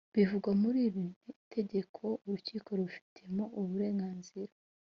bivugwa 0.15 0.49
muri 0.61 0.79
iri 0.87 1.05
tegeko 1.55 2.03
urukiko 2.25 2.67
rubifitiye 2.77 3.41
uburenganzira 3.59 4.53